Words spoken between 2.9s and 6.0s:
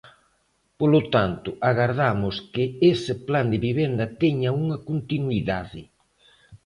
ese plan de vivenda teña unha continuidade.